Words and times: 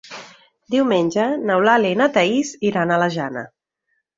Diumenge 0.75 1.27
n'Eulàlia 1.49 1.97
i 1.97 1.99
na 2.01 2.09
Thaís 2.17 2.55
iran 2.71 2.95
a 2.97 3.01
la 3.05 3.13
Jana. 3.19 3.45